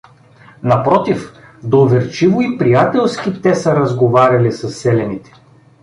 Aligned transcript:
Напротив, 0.63 1.33
доверчиво 1.63 2.41
и 2.41 2.57
приятелски 2.57 3.41
те 3.41 3.55
са 3.55 3.75
разговаряли 3.75 4.51
със 4.51 4.77
селяните. 4.77 5.31